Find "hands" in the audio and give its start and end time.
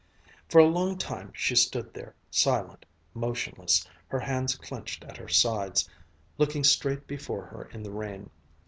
4.19-4.55